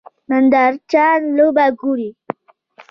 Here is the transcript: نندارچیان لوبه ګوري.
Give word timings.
نندارچیان 0.29 1.21
لوبه 1.37 1.65
ګوري. 1.79 2.09